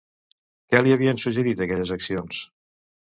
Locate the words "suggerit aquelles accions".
1.25-2.41